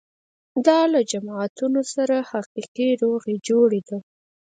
[0.65, 3.97] دا له جماعتونو سره حقیقي روغې جوړې ده.